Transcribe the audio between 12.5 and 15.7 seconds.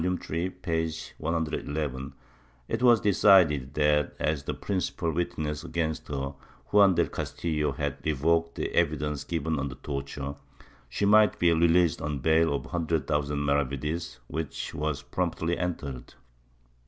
of a hundred thousand maravedis, which was promptly